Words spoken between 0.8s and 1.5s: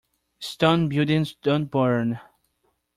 buildings